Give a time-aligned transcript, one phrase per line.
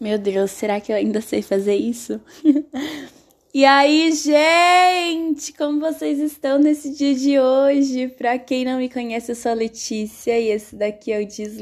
[0.00, 2.20] Meu Deus, será que eu ainda sei fazer isso?
[3.54, 8.08] e aí, gente, como vocês estão nesse dia de hoje?
[8.08, 11.58] Pra quem não me conhece, eu sou a Letícia e esse daqui é o Diz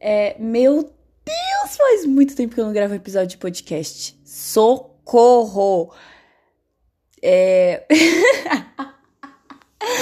[0.00, 4.18] É, meu Deus, faz muito tempo que eu não gravo um episódio de podcast.
[4.24, 5.92] Socorro!
[7.22, 7.86] É.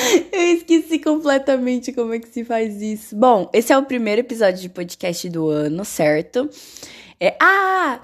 [0.33, 3.17] Eu esqueci completamente como é que se faz isso.
[3.17, 6.49] Bom, esse é o primeiro episódio de podcast do ano, certo?
[7.21, 7.37] É.
[7.41, 8.01] Ah!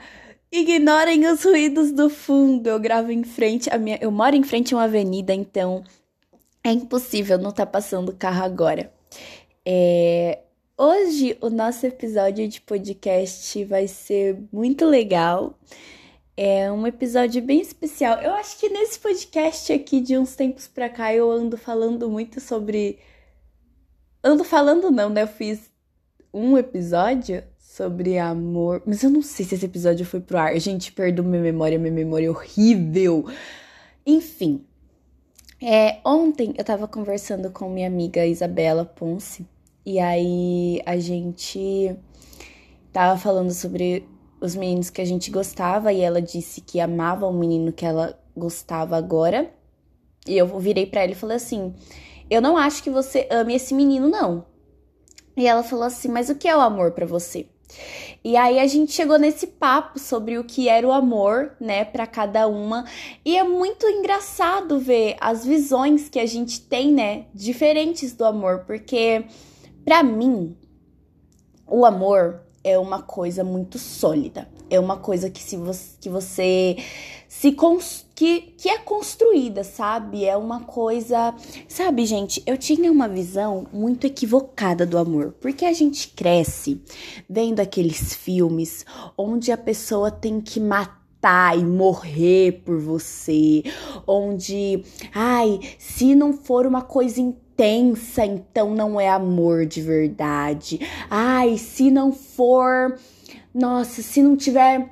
[0.53, 2.69] Ignorem os ruídos do fundo.
[2.69, 3.71] Eu gravo em frente.
[3.71, 5.85] A minha, eu moro em frente a uma avenida, então
[6.65, 8.93] é impossível não estar tá passando carro agora.
[9.65, 10.41] É,
[10.77, 15.57] hoje o nosso episódio de podcast vai ser muito legal.
[16.43, 18.19] É um episódio bem especial.
[18.23, 22.41] Eu acho que nesse podcast aqui de uns tempos pra cá eu ando falando muito
[22.41, 22.99] sobre.
[24.25, 25.21] Ando falando não, né?
[25.21, 25.71] Eu fiz
[26.33, 28.83] um episódio sobre amor.
[28.87, 30.59] Mas eu não sei se esse episódio foi pro ar.
[30.59, 33.27] Gente, perdoa minha memória, minha memória é horrível.
[34.07, 34.65] Enfim.
[35.61, 39.47] É, ontem eu tava conversando com minha amiga Isabela Ponce.
[39.85, 41.95] E aí a gente
[42.91, 44.09] tava falando sobre
[44.41, 48.19] os meninos que a gente gostava e ela disse que amava o menino que ela
[48.37, 49.53] gostava agora.
[50.27, 51.75] E eu virei para ela e falei assim:
[52.29, 54.47] "Eu não acho que você ame esse menino não".
[55.37, 57.47] E ela falou assim: "Mas o que é o amor para você?"
[58.23, 62.07] E aí a gente chegou nesse papo sobre o que era o amor, né, para
[62.07, 62.85] cada uma.
[63.25, 68.65] E é muito engraçado ver as visões que a gente tem, né, diferentes do amor,
[68.67, 69.25] porque
[69.85, 70.57] para mim
[71.67, 74.49] o amor é uma coisa muito sólida.
[74.69, 75.57] É uma coisa que se
[76.01, 76.77] que você
[77.29, 77.57] se
[78.15, 80.25] que, que é construída, sabe?
[80.25, 81.35] É uma coisa,
[81.69, 82.43] sabe, gente?
[82.45, 86.83] Eu tinha uma visão muito equivocada do amor, porque a gente cresce
[87.29, 88.85] vendo aqueles filmes
[89.17, 93.63] onde a pessoa tem que matar e morrer por você,
[94.07, 94.83] onde,
[95.15, 97.21] ai, se não for uma coisa
[97.61, 100.81] intensa, então não é amor de verdade.
[101.11, 102.99] Ai, se não for.
[103.53, 104.89] Nossa, se não tiver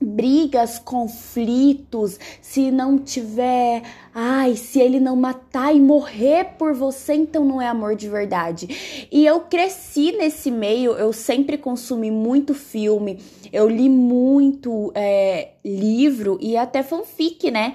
[0.00, 3.82] brigas, conflitos, se não tiver,
[4.14, 9.08] ai, se ele não matar e morrer por você, então não é amor de verdade.
[9.10, 13.18] E eu cresci nesse meio, eu sempre consumi muito filme,
[13.52, 17.74] eu li muito é, livro e até fanfic, né?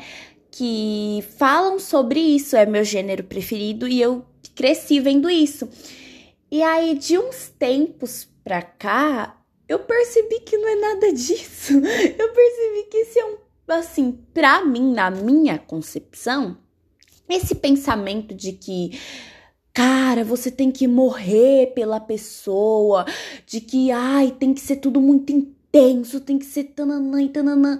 [0.51, 5.67] Que falam sobre isso, é meu gênero preferido e eu cresci vendo isso.
[6.51, 11.73] E aí, de uns tempos pra cá, eu percebi que não é nada disso.
[11.79, 13.37] Eu percebi que esse é um,
[13.69, 16.57] assim, pra mim, na minha concepção,
[17.29, 18.99] esse pensamento de que
[19.73, 23.05] cara, você tem que morrer pela pessoa,
[23.45, 27.79] de que ai, tem que ser tudo muito intenso, tem que ser tananã e tananã.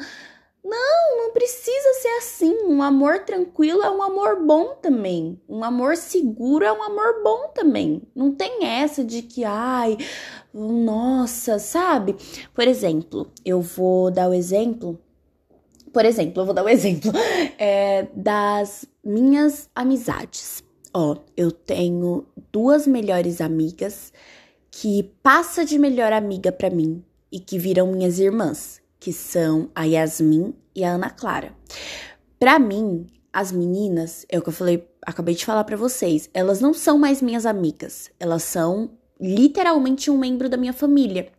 [0.64, 2.56] Não, não precisa ser assim.
[2.66, 5.40] Um amor tranquilo é um amor bom também.
[5.50, 8.04] Um amor seguro é um amor bom também.
[8.16, 9.98] Não tem essa de que, ai,
[10.54, 12.16] nossa, sabe?
[12.54, 15.00] Por exemplo, eu vou dar o exemplo.
[15.92, 17.12] Por exemplo, eu vou dar o exemplo
[17.58, 20.64] é, das minhas amizades.
[20.94, 24.14] Ó, eu tenho duas melhores amigas
[24.70, 29.84] que passa de melhor amiga para mim e que viram minhas irmãs que são a
[29.84, 31.54] Yasmin e a Ana Clara.
[32.40, 36.62] Para mim, as meninas, é o que eu falei, acabei de falar para vocês, elas
[36.62, 41.30] não são mais minhas amigas, elas são literalmente um membro da minha família.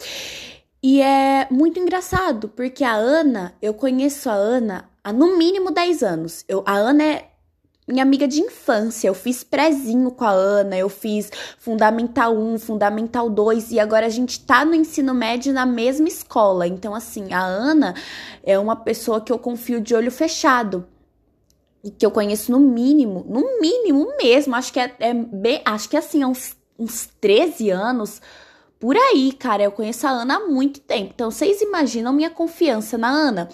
[0.82, 6.02] E é muito engraçado, porque a Ana, eu conheço a Ana há no mínimo 10
[6.02, 6.44] anos.
[6.48, 7.31] Eu, a Ana é
[7.86, 9.08] minha amiga de infância.
[9.08, 14.10] Eu fiz prezinho com a Ana, eu fiz Fundamental 1, Fundamental 2 e agora a
[14.10, 16.66] gente tá no ensino médio na mesma escola.
[16.66, 17.94] Então, assim, a Ana
[18.42, 20.86] é uma pessoa que eu confio de olho fechado.
[21.84, 25.88] E que eu conheço no mínimo, no mínimo mesmo, acho que é, é bem, acho
[25.88, 28.20] que assim, há uns, uns 13 anos
[28.82, 29.62] por aí, cara.
[29.62, 31.12] Eu conheço a Ana há muito tempo.
[31.14, 33.48] Então, vocês imaginam minha confiança na Ana.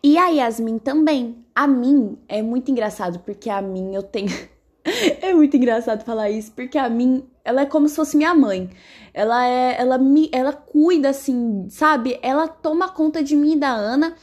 [0.00, 1.44] E a Yasmin também.
[1.52, 4.30] A mim é muito engraçado, porque a mim eu tenho.
[5.20, 8.70] é muito engraçado falar isso, porque a mim ela é como se fosse minha mãe.
[9.12, 9.80] Ela é.
[9.80, 10.30] Ela me.
[10.32, 12.16] Ela cuida, assim, sabe?
[12.22, 14.14] Ela toma conta de mim e da Ana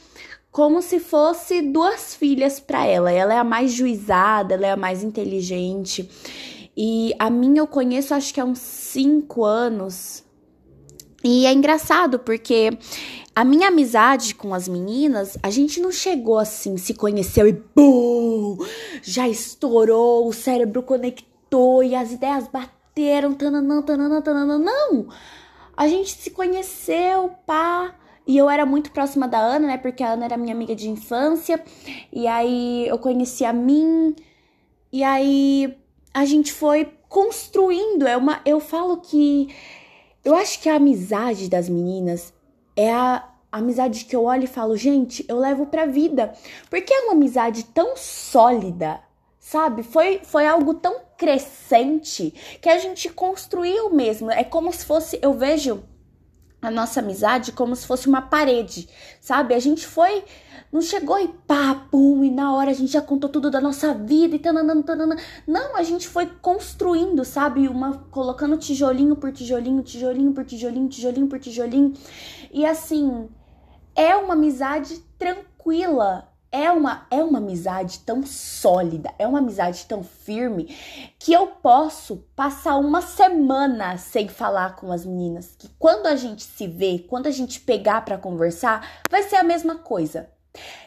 [0.50, 3.12] como se fosse duas filhas para ela.
[3.12, 6.08] Ela é a mais juizada, ela é a mais inteligente.
[6.74, 10.24] E a mim eu conheço acho que há uns cinco anos.
[11.28, 12.70] E é engraçado porque
[13.34, 18.56] a minha amizade com as meninas, a gente não chegou assim, se conheceu e bum,
[19.02, 24.56] já estourou, o cérebro conectou e as ideias bateram, tananã, tananã, tananã.
[24.56, 25.08] Não!
[25.76, 29.78] A gente se conheceu, pá, E eu era muito próxima da Ana, né?
[29.78, 31.60] Porque a Ana era minha amiga de infância.
[32.12, 34.14] E aí eu conheci a mim.
[34.92, 35.76] E aí
[36.14, 38.06] a gente foi construindo.
[38.06, 39.48] É uma, eu falo que
[40.26, 42.34] eu acho que a amizade das meninas
[42.74, 46.32] é a amizade que eu olho e falo, gente, eu levo pra vida.
[46.68, 48.98] Porque é uma amizade tão sólida,
[49.38, 49.84] sabe?
[49.84, 54.28] Foi, foi algo tão crescente que a gente construiu mesmo.
[54.28, 55.84] É como se fosse, eu vejo
[56.66, 58.88] a nossa amizade como se fosse uma parede,
[59.20, 59.54] sabe?
[59.54, 60.24] A gente foi,
[60.72, 63.94] não chegou e pá, pum, e na hora a gente já contou tudo da nossa
[63.94, 65.16] vida e tananã, tananã.
[65.46, 67.68] Não, a gente foi construindo, sabe?
[67.68, 71.92] Uma colocando tijolinho por tijolinho, tijolinho por tijolinho, tijolinho por tijolinho.
[72.52, 73.28] E assim,
[73.94, 80.02] é uma amizade tranquila, é uma, é uma amizade tão sólida, é uma amizade tão
[80.02, 80.74] firme
[81.18, 85.54] que eu posso passar uma semana sem falar com as meninas.
[85.58, 89.44] Que quando a gente se vê, quando a gente pegar para conversar, vai ser a
[89.44, 90.30] mesma coisa.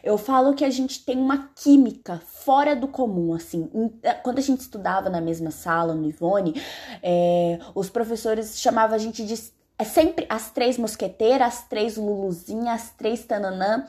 [0.04, 3.70] Eu falo que a gente tem uma química fora do comum, assim.
[4.02, 6.60] Eh, quando a gente estudava na mesma sala, no Ivone,
[7.04, 9.36] é, os professores chamavam a gente de
[9.78, 13.86] é sempre as três mosqueteiras, as três luluzinhas, as três tananã.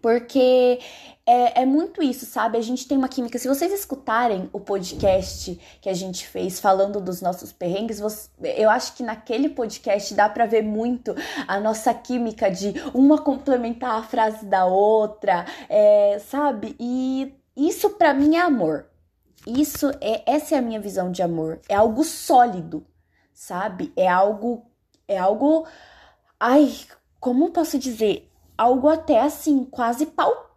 [0.00, 0.78] Porque
[1.26, 2.58] é, é, muito isso, sabe?
[2.58, 3.38] A gente tem uma química.
[3.38, 8.68] Se vocês escutarem o podcast que a gente fez falando dos nossos perrengues, você, eu
[8.68, 11.14] acho que naquele podcast dá para ver muito
[11.46, 16.74] a nossa química de uma complementar a frase da outra, é, sabe?
[16.80, 18.86] E isso para mim é amor.
[19.46, 21.60] Isso é essa é a minha visão de amor.
[21.68, 22.84] É algo sólido,
[23.32, 23.92] sabe?
[23.96, 24.66] É algo
[25.06, 25.66] é algo
[26.38, 26.74] ai,
[27.18, 28.29] como posso dizer?
[28.60, 30.12] Algo até assim, quase.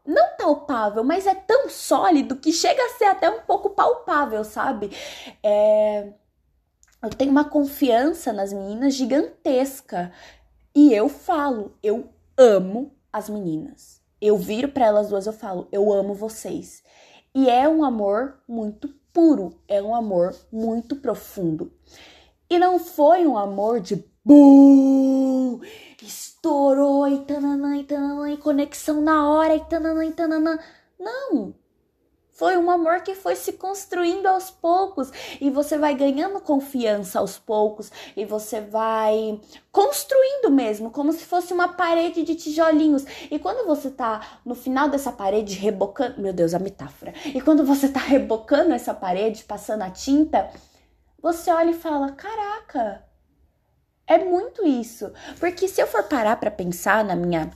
[0.05, 4.91] Não palpável, mas é tão sólido que chega a ser até um pouco palpável, sabe?
[5.41, 6.11] É...
[7.01, 10.11] Eu tenho uma confiança nas meninas gigantesca.
[10.75, 14.01] E eu falo, eu amo as meninas.
[14.19, 16.83] Eu viro para elas duas, eu falo, eu amo vocês.
[17.33, 21.71] E é um amor muito puro, é um amor muito profundo.
[22.49, 25.59] E não foi um amor de Bum!
[26.05, 30.59] Estourou e tananã e tananã e conexão na hora e tananã e tananã.
[30.99, 31.55] Não!
[32.33, 37.37] Foi um amor que foi se construindo aos poucos e você vai ganhando confiança aos
[37.37, 39.39] poucos e você vai
[39.71, 43.05] construindo mesmo, como se fosse uma parede de tijolinhos.
[43.31, 47.13] E quando você tá no final dessa parede rebocando, meu Deus, a metáfora.
[47.27, 50.49] E quando você tá rebocando essa parede, passando a tinta,
[51.21, 53.05] você olha e fala: "Caraca,
[54.13, 55.11] é muito isso.
[55.39, 57.51] Porque se eu for parar para pensar na minha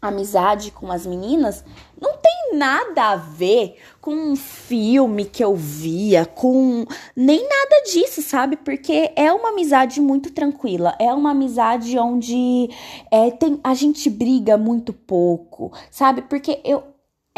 [0.00, 1.64] amizade com as meninas,
[2.00, 6.84] não tem nada a ver com um filme que eu via, com
[7.16, 8.56] nem nada disso, sabe?
[8.56, 12.70] Porque é uma amizade muito tranquila, é uma amizade onde
[13.10, 16.22] é, tem, a gente briga muito pouco, sabe?
[16.22, 16.84] Porque eu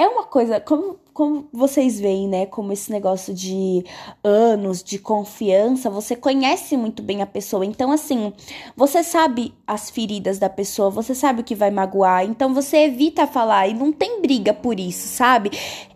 [0.01, 2.47] é uma coisa, como, como vocês veem, né?
[2.47, 3.85] Como esse negócio de
[4.25, 7.67] anos, de confiança, você conhece muito bem a pessoa.
[7.67, 8.33] Então, assim,
[8.75, 12.25] você sabe as feridas da pessoa, você sabe o que vai magoar.
[12.25, 15.51] Então, você evita falar e não tem briga por isso, sabe?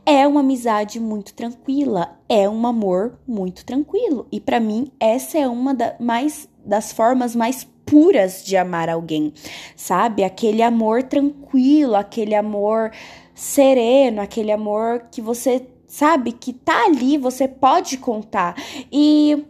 [0.04, 4.26] É uma amizade muito tranquila, é um amor muito tranquilo.
[4.30, 9.32] E para mim, essa é uma da, mais, das formas mais puras de amar alguém,
[9.76, 10.24] sabe?
[10.24, 12.90] Aquele amor tranquilo, aquele amor
[13.34, 18.56] sereno, aquele amor que você sabe que tá ali, você pode contar.
[18.90, 19.44] E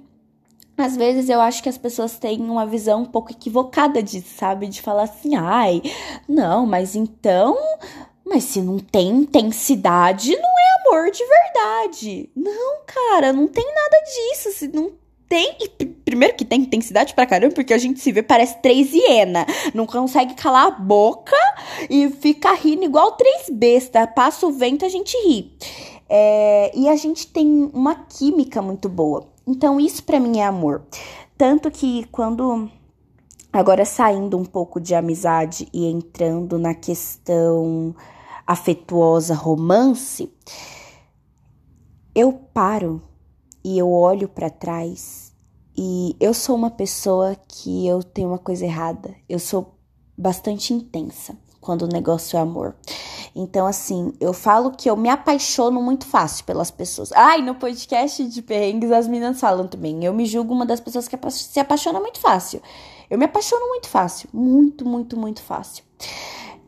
[0.76, 4.66] às vezes eu acho que as pessoas têm uma visão um pouco equivocada disso, sabe?
[4.66, 5.80] De falar assim, ai,
[6.28, 7.56] não, mas então.
[8.26, 12.30] Mas se não tem intensidade, não é amor de verdade.
[12.34, 14.50] Não, cara, não tem nada disso.
[14.52, 14.92] Se não
[15.28, 15.56] tem.
[16.04, 19.46] Primeiro que tem intensidade pra caramba, porque a gente se vê, parece três hiena.
[19.74, 21.36] Não consegue calar a boca
[21.88, 24.06] e fica rindo igual três besta.
[24.06, 25.52] Passa o vento, a gente ri.
[26.08, 29.26] É, e a gente tem uma química muito boa.
[29.46, 30.82] Então, isso para mim é amor.
[31.36, 32.70] Tanto que quando.
[33.52, 37.94] Agora saindo um pouco de amizade e entrando na questão
[38.44, 40.28] afetuosa, romance,
[42.14, 43.00] eu paro
[43.64, 45.32] e eu olho para trás
[45.76, 49.14] e eu sou uma pessoa que eu tenho uma coisa errada.
[49.28, 49.74] Eu sou
[50.16, 52.76] bastante intensa quando o negócio é amor.
[53.34, 57.10] Então, assim, eu falo que eu me apaixono muito fácil pelas pessoas.
[57.12, 60.04] Ai, no podcast de perrengues as meninas falam também.
[60.04, 62.62] Eu me julgo uma das pessoas que se apaixona muito fácil.
[63.10, 64.28] Eu me apaixono muito fácil.
[64.32, 65.82] Muito, muito, muito fácil.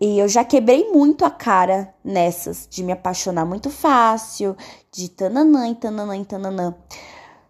[0.00, 4.54] E eu já quebrei muito a cara nessas, de me apaixonar muito fácil,
[4.92, 6.74] de tananã e tananã e tananã.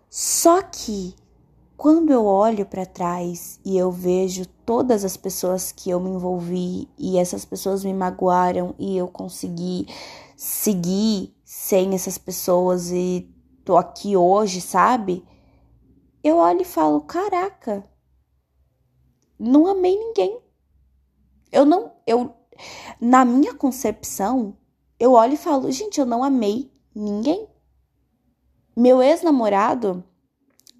[0.08, 1.14] Só que
[1.76, 6.88] quando eu olho para trás e eu vejo todas as pessoas que eu me envolvi
[6.96, 9.86] e essas pessoas me magoaram e eu consegui
[10.36, 13.28] seguir sem essas pessoas e
[13.64, 15.24] tô aqui hoje, sabe?
[16.22, 17.84] Eu olho e falo: caraca,
[19.38, 20.45] não amei ninguém.
[21.50, 22.34] Eu não, eu,
[23.00, 24.56] na minha concepção,
[24.98, 27.46] eu olho e falo: gente, eu não amei ninguém.
[28.76, 30.04] Meu ex-namorado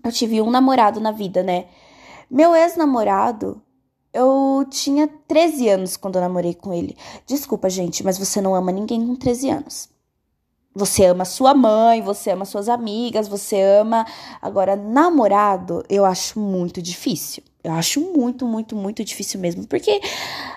[0.07, 1.67] eu tive um namorado na vida, né?
[2.31, 3.61] Meu ex-namorado,
[4.13, 6.97] eu tinha 13 anos quando eu namorei com ele.
[7.27, 9.89] Desculpa, gente, mas você não ama ninguém com 13 anos.
[10.73, 14.07] Você ama sua mãe, você ama suas amigas, você ama.
[14.41, 17.43] Agora, namorado, eu acho muito difícil.
[17.67, 19.67] Eu acho muito, muito, muito difícil mesmo.
[19.67, 20.01] Porque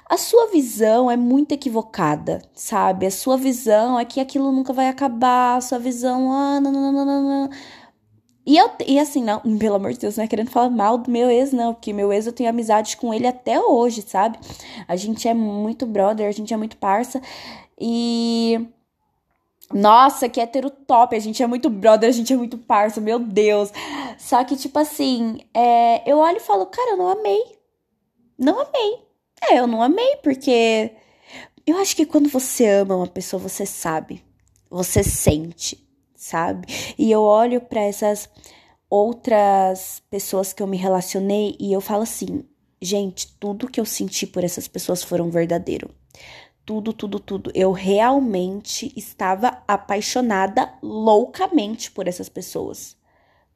[0.07, 3.07] a sua visão é muito equivocada, sabe?
[3.07, 5.57] A sua visão é que aquilo nunca vai acabar.
[5.57, 7.49] A sua visão, ah, não, não, não, não, não.
[8.45, 11.09] E, eu, e assim, não, pelo amor de Deus, não é querendo falar mal do
[11.09, 14.37] meu ex, não, porque meu ex eu tenho amizade com ele até hoje, sabe?
[14.87, 17.19] A gente é muito brother, a gente é muito parça.
[17.79, 18.67] E.
[19.73, 23.19] Nossa, que hétero top, a gente é muito brother, a gente é muito parça, meu
[23.19, 23.71] Deus.
[24.17, 27.43] Só que, tipo assim, é, eu olho e falo, cara, eu não amei.
[28.37, 28.99] Não amei.
[29.49, 30.91] É, eu não amei, porque
[31.65, 34.23] eu acho que quando você ama uma pessoa, você sabe,
[34.69, 36.67] você sente sabe?
[36.97, 38.29] E eu olho para essas
[38.89, 42.43] outras pessoas que eu me relacionei e eu falo assim,
[42.81, 45.89] gente, tudo que eu senti por essas pessoas foram verdadeiro.
[46.69, 47.51] Tudo, tudo, tudo.
[47.55, 52.95] Eu realmente estava apaixonada loucamente por essas pessoas.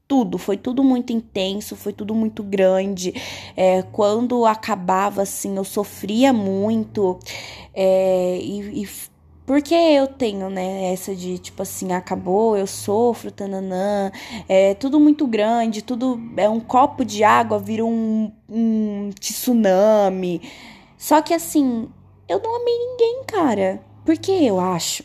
[0.08, 3.13] Tudo, foi tudo muito intenso, foi tudo muito grande.
[3.55, 7.20] É, quando acabava, assim, eu sofria muito.
[7.72, 8.89] É, e, e
[9.46, 14.12] porque eu tenho, né, essa de tipo assim, acabou, eu sofro, tananã,
[14.50, 20.41] é tudo muito grande, tudo é um copo de água, vira um, um tsunami.
[20.98, 21.89] Só que assim,
[22.34, 23.84] eu não amei ninguém, cara.
[24.04, 25.04] Porque eu acho,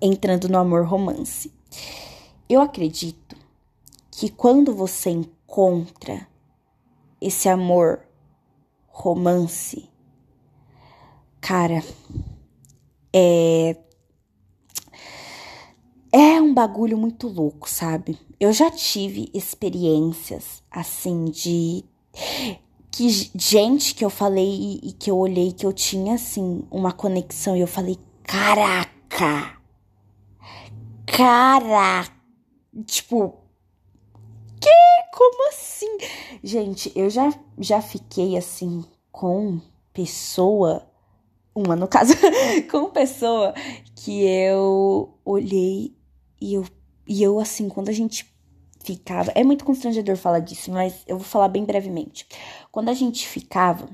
[0.00, 1.52] entrando no amor romance,
[2.48, 3.36] eu acredito
[4.10, 6.26] que quando você encontra
[7.20, 8.06] esse amor
[8.88, 9.88] romance,
[11.40, 11.82] cara
[13.12, 13.76] é.
[16.14, 18.18] É um bagulho muito louco, sabe?
[18.38, 21.82] Eu já tive experiências assim de
[23.02, 27.56] que gente que eu falei e que eu olhei que eu tinha assim uma conexão
[27.56, 29.58] e eu falei, caraca!
[31.04, 32.12] Caraca!
[32.86, 33.40] Tipo,
[34.60, 34.70] que?
[35.12, 35.98] Como assim?
[36.44, 39.60] Gente, eu já já fiquei assim com
[39.92, 40.88] pessoa
[41.52, 42.14] uma no caso,
[42.70, 43.52] com pessoa
[43.96, 45.92] que eu olhei
[46.40, 46.64] e eu,
[47.06, 48.32] e eu assim, quando a gente
[48.84, 52.26] ficava, é muito constrangedor falar disso, mas eu vou falar bem brevemente.
[52.72, 53.86] Quando a gente ficava,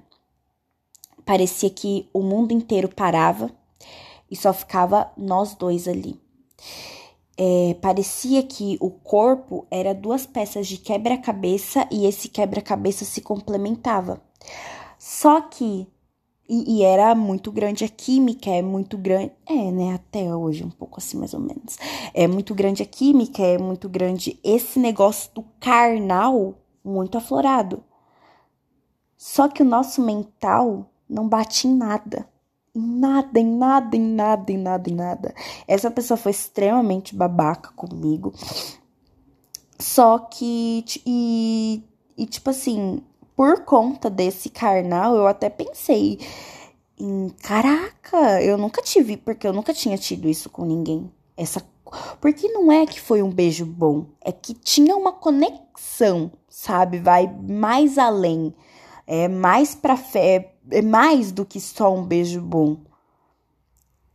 [1.27, 3.51] parecia que o mundo inteiro parava
[4.31, 6.19] e só ficava nós dois ali.
[7.37, 14.23] É, parecia que o corpo era duas peças de quebra-cabeça e esse quebra-cabeça se complementava.
[14.97, 15.85] Só que
[16.49, 19.33] e, e, era muito grande a química, é muito grande.
[19.45, 19.95] É, né?
[19.95, 21.77] Até hoje, um pouco assim, mais ou menos.
[22.15, 27.83] É muito grande a química, é muito grande esse negócio do carnal muito aflorado.
[29.19, 32.29] Só que o nosso mental não bate em nada.
[32.75, 35.35] Em nada, em nada, em nada, em nada, em nada.
[35.67, 38.33] Essa pessoa foi extremamente babaca comigo.
[39.79, 40.85] Só que.
[41.05, 41.83] E,
[42.17, 43.03] e tipo assim,
[43.35, 46.21] por conta desse carnal, eu até pensei
[46.97, 51.11] em, caraca, eu nunca tive, porque eu nunca tinha tido isso com ninguém.
[51.37, 51.61] Essa
[52.21, 56.99] porque não é que foi um beijo bom, é que tinha uma conexão, sabe?
[56.99, 58.55] Vai mais além.
[59.11, 62.77] É mais pra fé, é mais do que só um beijo bom.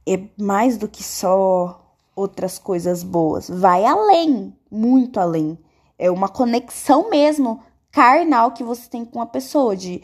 [0.07, 3.49] É mais do que só outras coisas boas.
[3.49, 5.57] Vai além, muito além.
[5.97, 9.99] É uma conexão mesmo carnal que você tem com a pessoa, de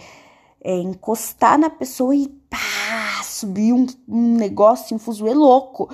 [0.60, 5.88] é, encostar na pessoa e pá, subir um, um negócio, um fuzuê louco.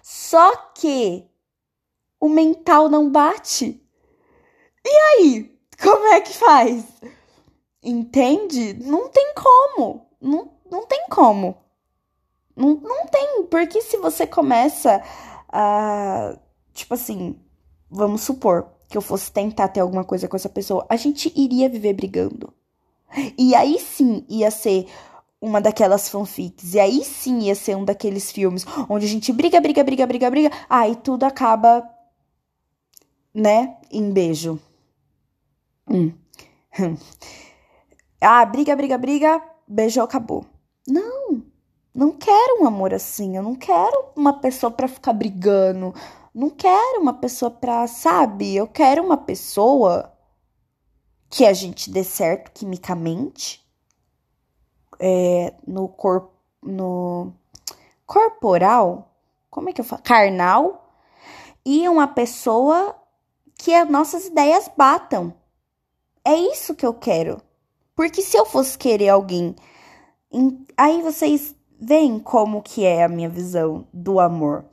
[0.00, 1.28] Só que
[2.20, 3.82] o mental não bate.
[4.84, 5.58] E aí?
[5.82, 6.84] Como é que faz?
[7.82, 8.74] Entende?
[8.74, 10.06] Não tem como.
[10.20, 11.56] Não, não tem como.
[12.54, 13.44] Não, não tem.
[13.44, 15.02] Porque se você começa
[15.48, 16.36] a.
[16.72, 17.38] Tipo assim,
[17.90, 21.68] vamos supor, que eu fosse tentar ter alguma coisa com essa pessoa, a gente iria
[21.68, 22.52] viver brigando.
[23.38, 24.86] E aí sim ia ser
[25.40, 26.74] uma daquelas fanfics.
[26.74, 30.30] E aí sim ia ser um daqueles filmes onde a gente briga, briga, briga, briga,
[30.30, 30.50] briga.
[30.68, 31.88] Aí tudo acaba,
[33.32, 34.58] né, em beijo.
[35.88, 36.12] Hum.
[38.20, 40.46] ah, briga, briga, briga, beijou, acabou.
[40.86, 41.42] Não,
[41.94, 43.36] não quero um amor assim.
[43.36, 45.94] Eu não quero uma pessoa para ficar brigando.
[46.34, 48.54] Não quero uma pessoa pra, sabe?
[48.54, 50.12] Eu quero uma pessoa
[51.28, 53.66] que a gente dê certo quimicamente
[54.98, 56.32] é, no corpo,
[56.62, 57.32] no
[58.06, 59.14] corporal,
[59.50, 60.02] como é que eu falo?
[60.02, 60.92] Carnal,
[61.64, 62.94] e uma pessoa
[63.58, 65.34] que as nossas ideias batam.
[66.24, 67.40] É isso que eu quero.
[67.96, 69.56] Porque se eu fosse querer alguém,
[70.76, 74.66] aí vocês veem como que é a minha visão do amor.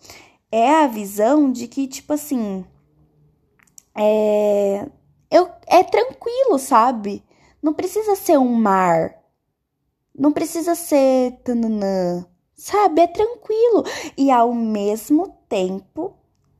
[0.51, 2.65] É a visão de que, tipo assim,
[3.96, 4.86] é,
[5.32, 7.24] eu, é tranquilo, sabe?
[7.62, 9.15] Não precisa ser um mar.
[10.13, 13.01] Não precisa ser tananã, sabe?
[13.01, 13.86] É tranquilo.
[14.18, 16.13] E ao mesmo tempo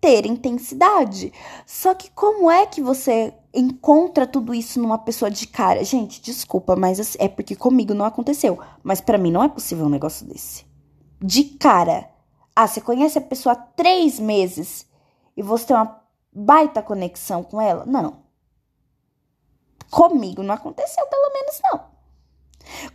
[0.04, 1.32] ter intensidade.
[1.66, 5.82] Só que como é que você encontra tudo isso numa pessoa de cara?
[5.82, 8.60] Gente, desculpa, mas assim, é porque comigo não aconteceu.
[8.84, 10.66] Mas para mim não é possível um negócio desse.
[11.22, 12.10] De cara.
[12.54, 14.86] Ah, você conhece a pessoa há três meses
[15.38, 16.02] e você tem uma
[16.34, 17.86] baita conexão com ela?
[17.86, 18.24] Não.
[19.90, 21.93] Comigo não aconteceu, pelo menos não.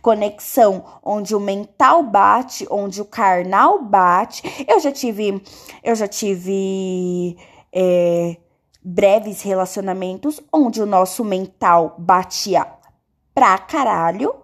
[0.01, 4.43] Conexão onde o mental bate, onde o carnal bate.
[4.67, 5.41] Eu já tive,
[5.83, 7.37] eu já tive
[7.73, 8.37] é,
[8.83, 12.65] breves relacionamentos onde o nosso mental batia
[13.33, 14.35] pra caralho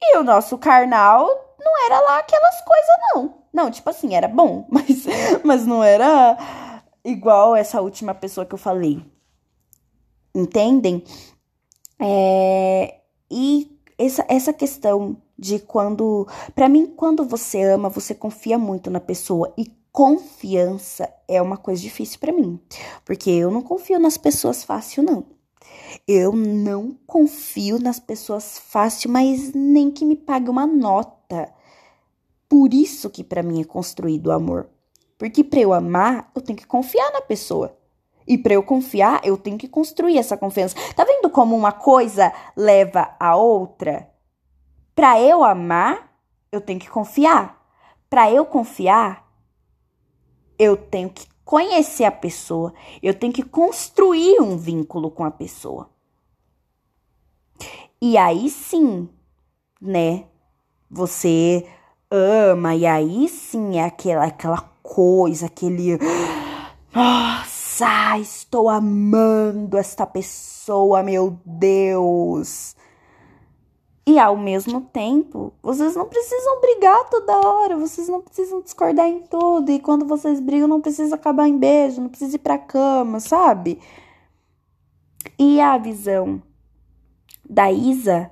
[0.00, 1.26] e o nosso carnal
[1.58, 3.38] não era lá aquelas coisas, não.
[3.52, 5.06] Não, tipo assim, era bom, mas,
[5.44, 9.04] mas não era igual essa última pessoa que eu falei.
[10.34, 11.02] Entendem?
[12.00, 16.26] É, e essa, essa questão de quando.
[16.54, 19.52] para mim, quando você ama, você confia muito na pessoa.
[19.58, 22.60] E confiança é uma coisa difícil para mim.
[23.04, 25.26] Porque eu não confio nas pessoas fácil, não.
[26.06, 31.52] Eu não confio nas pessoas fácil, mas nem que me pague uma nota.
[32.48, 34.68] Por isso que para mim é construído o amor.
[35.18, 37.77] Porque para eu amar, eu tenho que confiar na pessoa.
[38.28, 40.76] E para eu confiar, eu tenho que construir essa confiança.
[40.94, 44.10] Tá vendo como uma coisa leva a outra?
[44.94, 46.12] Para eu amar,
[46.52, 47.58] eu tenho que confiar.
[48.10, 49.26] Para eu confiar,
[50.58, 55.88] eu tenho que conhecer a pessoa, eu tenho que construir um vínculo com a pessoa.
[58.00, 59.08] E aí sim,
[59.80, 60.26] né?
[60.90, 61.66] Você
[62.10, 65.98] ama e aí sim é aquela aquela coisa, aquele
[66.94, 72.74] nossa, nossa, estou amando esta pessoa, meu Deus.
[74.06, 79.20] E ao mesmo tempo, vocês não precisam brigar toda hora, vocês não precisam discordar em
[79.20, 79.70] tudo.
[79.70, 83.78] E quando vocês brigam, não precisa acabar em beijo, não precisa ir pra cama, sabe?
[85.38, 86.42] E a visão
[87.48, 88.30] da Isa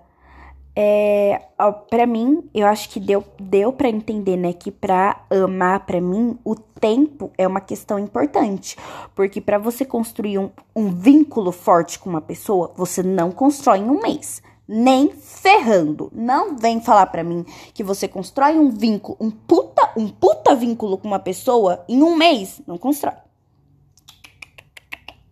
[0.78, 1.40] é,
[1.88, 6.38] para mim, eu acho que deu, deu para entender, né, que para amar, para mim,
[6.44, 8.76] o tempo é uma questão importante.
[9.14, 13.88] Porque para você construir um, um vínculo forte com uma pessoa, você não constrói em
[13.88, 14.42] um mês.
[14.68, 16.10] Nem ferrando.
[16.12, 20.98] Não vem falar para mim que você constrói um vínculo, um puta, um puta vínculo
[20.98, 22.60] com uma pessoa em um mês.
[22.66, 23.14] Não constrói.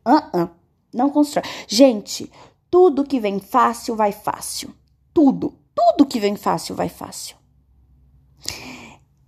[0.06, 0.50] Uh -uh,
[0.94, 1.44] não constrói.
[1.66, 2.32] Gente,
[2.70, 4.72] tudo que vem fácil, vai fácil
[5.14, 7.36] tudo, tudo que vem fácil vai fácil.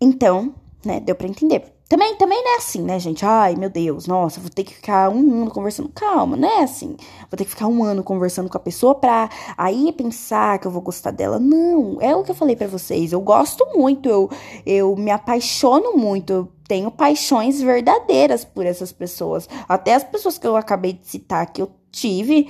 [0.01, 1.77] Então, né, deu para entender.
[1.89, 3.25] Também, também não é assim, né, gente?
[3.25, 5.89] Ai, meu Deus, nossa, vou ter que ficar um ano conversando.
[5.91, 6.97] Calma, não é assim.
[7.31, 10.71] Vou ter que ficar um ano conversando com a pessoa pra aí pensar que eu
[10.71, 11.39] vou gostar dela.
[11.39, 13.13] Não, é o que eu falei para vocês.
[13.13, 14.29] Eu gosto muito, eu,
[14.67, 19.49] eu me apaixono muito, eu tenho paixões verdadeiras por essas pessoas.
[19.69, 22.49] Até as pessoas que eu acabei de citar que eu tive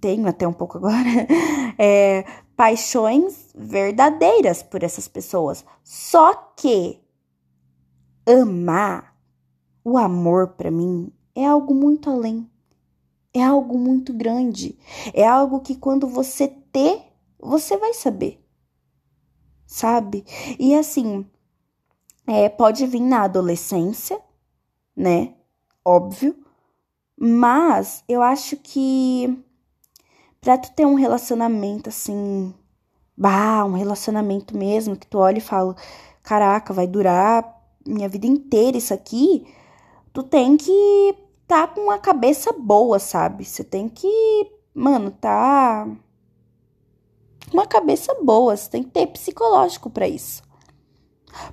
[0.00, 1.08] tenho até um pouco agora,
[1.78, 2.24] é,
[2.56, 5.64] paixões verdadeiras por essas pessoas.
[5.82, 7.00] Só que
[8.26, 9.16] amar,
[9.84, 12.50] o amor para mim é algo muito além.
[13.32, 14.78] É algo muito grande.
[15.14, 17.02] É algo que quando você ter,
[17.38, 18.44] você vai saber.
[19.66, 20.24] Sabe?
[20.58, 21.26] E assim,
[22.26, 24.20] é, pode vir na adolescência,
[24.96, 25.34] né?
[25.84, 26.36] Óbvio.
[27.16, 29.44] Mas eu acho que
[30.48, 32.54] Pra tu ter um relacionamento assim,
[33.14, 35.76] bah, um relacionamento mesmo, que tu olha e fala,
[36.22, 37.44] caraca, vai durar
[37.86, 39.46] minha vida inteira isso aqui,
[40.10, 41.14] tu tem que
[41.46, 43.44] tá com a cabeça boa, sabe?
[43.44, 45.86] Você tem que, mano, tá
[47.52, 50.42] uma cabeça boa, você tem que ter psicológico para isso.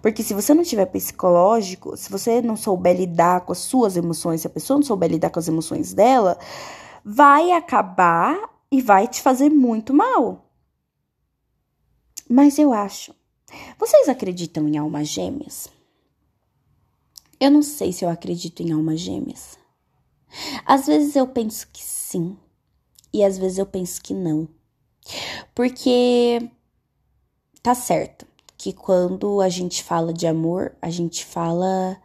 [0.01, 4.39] Porque se você não tiver psicológico, se você não souber lidar com as suas emoções,
[4.39, 6.37] se a pessoa não souber lidar com as emoções dela,
[7.03, 10.49] vai acabar e vai te fazer muito mal.
[12.29, 13.13] Mas eu acho.
[13.77, 15.69] Vocês acreditam em almas gêmeas?
[17.39, 19.57] Eu não sei se eu acredito em almas gêmeas.
[20.65, 22.37] Às vezes eu penso que sim,
[23.13, 24.47] e às vezes eu penso que não.
[25.53, 26.49] Porque
[27.61, 28.25] tá certo
[28.57, 31.97] que quando a gente fala de amor, a gente fala,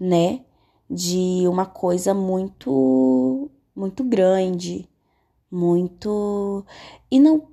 [0.00, 0.44] né,
[0.88, 4.88] de uma coisa muito muito grande,
[5.50, 6.64] muito
[7.10, 7.48] e não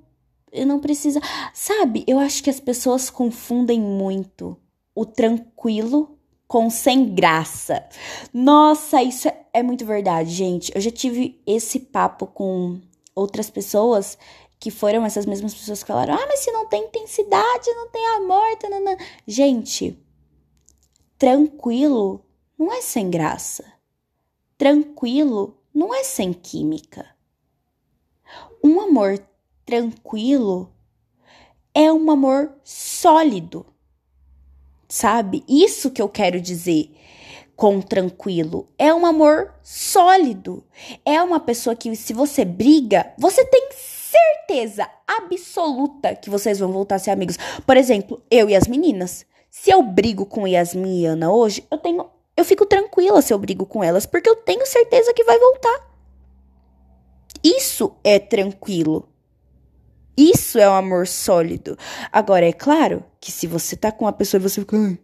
[0.52, 1.20] e não precisa,
[1.52, 2.04] sabe?
[2.06, 4.56] Eu acho que as pessoas confundem muito
[4.94, 7.84] o tranquilo com sem graça.
[8.32, 10.72] Nossa, isso é, é muito verdade, gente.
[10.74, 12.80] Eu já tive esse papo com
[13.14, 14.16] outras pessoas
[14.58, 18.06] que foram essas mesmas pessoas que falaram: ah, mas se não tem intensidade, não tem
[18.16, 18.56] amor.
[18.58, 18.96] Tanana.
[19.26, 19.98] Gente,
[21.18, 22.24] tranquilo
[22.58, 23.64] não é sem graça.
[24.56, 27.15] Tranquilo não é sem química.
[28.62, 29.18] Um amor
[29.64, 30.72] tranquilo
[31.74, 33.66] é um amor sólido.
[34.88, 35.44] Sabe?
[35.48, 36.90] Isso que eu quero dizer
[37.56, 38.68] com tranquilo.
[38.78, 40.62] É um amor sólido.
[41.04, 46.96] É uma pessoa que, se você briga, você tem certeza absoluta que vocês vão voltar
[46.96, 47.38] a ser amigos.
[47.66, 49.24] Por exemplo, eu e as meninas.
[49.50, 52.06] Se eu brigo com Yasmin e Ana hoje, eu tenho.
[52.36, 55.95] Eu fico tranquila se eu brigo com elas, porque eu tenho certeza que vai voltar.
[57.46, 59.08] Isso é tranquilo.
[60.16, 61.78] Isso é um amor sólido.
[62.10, 64.76] Agora, é claro que se você tá com uma pessoa e você fica.
[64.76, 64.98] Ai,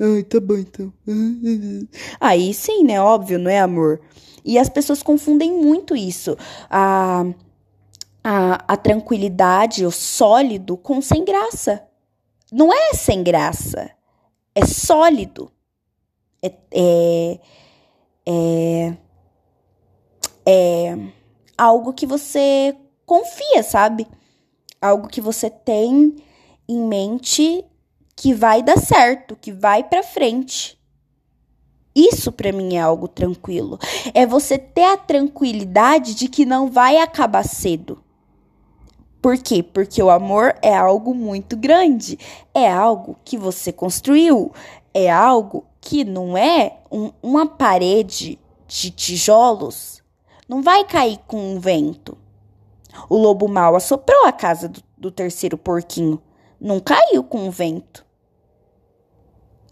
[0.00, 0.92] ai tá bom então.
[2.20, 3.00] Aí sim, né?
[3.00, 4.00] Óbvio, não é amor.
[4.44, 6.36] E as pessoas confundem muito isso.
[6.70, 7.24] A.
[8.26, 11.84] A, a tranquilidade, o sólido, com sem graça.
[12.50, 13.90] Não é sem graça,
[14.54, 15.52] é sólido.
[16.42, 17.40] É, é,
[18.26, 18.96] é,
[20.46, 20.98] é
[21.56, 24.06] algo que você confia, sabe?
[24.80, 26.16] Algo que você tem
[26.68, 27.64] em mente
[28.16, 30.78] que vai dar certo, que vai para frente.
[31.94, 33.78] Isso para mim é algo tranquilo.
[34.12, 38.02] É você ter a tranquilidade de que não vai acabar cedo.
[39.22, 39.62] Por quê?
[39.62, 42.18] Porque o amor é algo muito grande,
[42.52, 44.52] é algo que você construiu,
[44.92, 48.38] é algo que não é um, uma parede
[48.68, 50.02] de tijolos,
[50.48, 52.16] não vai cair com um vento.
[53.08, 56.22] O lobo mau assoprou a casa do, do terceiro porquinho,
[56.60, 58.04] não caiu com um vento.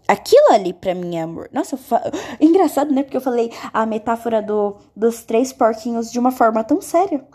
[0.07, 1.49] Aquilo ali para mim é amor.
[1.53, 2.01] Nossa, fa...
[2.39, 3.03] engraçado, né?
[3.03, 7.25] Porque eu falei a metáfora do, dos três porquinhos de uma forma tão séria.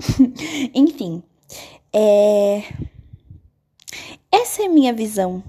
[0.74, 1.22] Enfim,
[1.92, 2.64] é...
[4.32, 5.42] essa é minha visão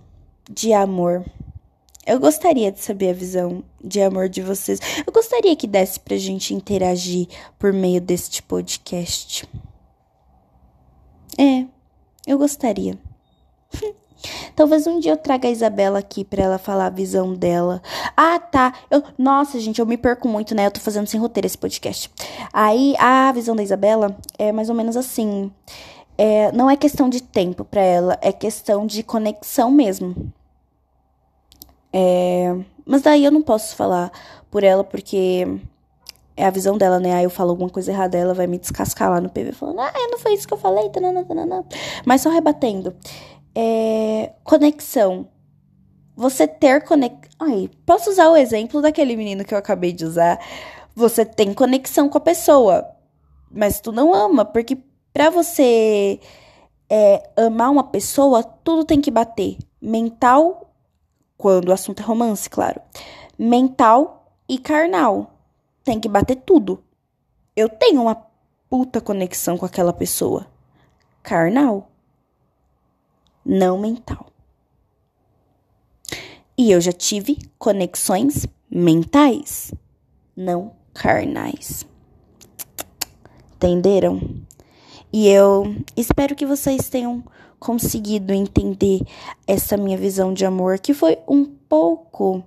[0.49, 1.25] de amor.
[2.05, 4.79] Eu gostaria de saber a visão de amor de vocês.
[5.05, 7.27] Eu gostaria que desse pra gente interagir
[7.59, 9.47] por meio deste podcast.
[11.37, 11.65] É,
[12.25, 12.97] eu gostaria.
[14.55, 17.81] Talvez um dia eu traga a Isabela aqui para ela falar a visão dela.
[18.17, 18.73] Ah, tá.
[18.89, 20.65] Eu, nossa, gente, eu me perco muito, né?
[20.65, 22.09] Eu tô fazendo sem roteiro esse podcast.
[22.51, 25.51] Aí, a visão da Isabela é mais ou menos assim.
[26.17, 30.33] É, não é questão de tempo para ela, é questão de conexão mesmo.
[31.97, 32.53] É,
[32.85, 34.11] mas daí eu não posso falar
[34.51, 35.47] por ela porque
[36.35, 37.13] é a visão dela, né?
[37.13, 39.93] Aí eu falo alguma coisa errada, ela vai me descascar lá no PV falando, ah,
[40.11, 41.63] não foi isso que eu falei, tanana, tanana.
[42.05, 42.93] mas só rebatendo
[43.55, 45.29] é, conexão.
[46.17, 47.31] Você ter conexão.
[47.39, 50.39] Ai, posso usar o exemplo daquele menino que eu acabei de usar?
[50.95, 52.85] Você tem conexão com a pessoa,
[53.49, 54.77] mas tu não ama, porque
[55.13, 56.19] para você
[56.89, 59.57] é, amar uma pessoa, tudo tem que bater.
[59.81, 60.64] Mental,
[61.37, 62.81] quando o assunto é romance, claro.
[63.37, 65.33] Mental e carnal.
[65.83, 66.83] Tem que bater tudo.
[67.55, 68.15] Eu tenho uma
[68.69, 70.47] puta conexão com aquela pessoa.
[71.21, 71.89] Carnal
[73.45, 74.27] não mental.
[76.57, 79.73] E eu já tive conexões mentais,
[80.35, 81.85] não carnais.
[83.55, 84.41] Entenderam?
[85.13, 87.23] E eu espero que vocês tenham
[87.59, 89.01] conseguido entender
[89.47, 92.43] essa minha visão de amor, que foi um pouco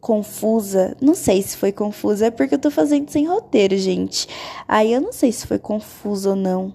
[0.00, 0.96] confusa.
[1.00, 4.28] Não sei se foi confusa, é porque eu tô fazendo sem roteiro, gente.
[4.68, 6.74] Aí eu não sei se foi confuso ou não.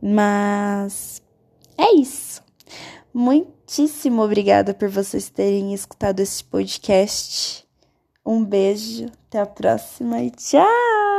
[0.00, 1.20] Mas
[1.76, 2.42] é isso.
[3.12, 7.66] Muitíssimo obrigada por vocês terem escutado esse podcast.
[8.24, 11.15] Um beijo, até a próxima e tchau!